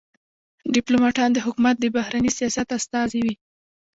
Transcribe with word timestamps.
ډيپلوماټان 0.75 1.29
د 1.33 1.37
حکومت 1.45 1.75
د 1.79 1.85
بهرني 1.95 2.31
سیاست 2.37 2.67
استازي 2.77 3.19
وي. 3.25 3.35